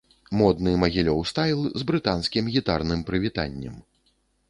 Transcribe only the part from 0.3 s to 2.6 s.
Модны магілёў-стайл з брытанскім